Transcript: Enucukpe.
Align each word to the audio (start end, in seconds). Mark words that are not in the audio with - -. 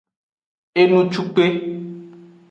Enucukpe. 0.81 1.45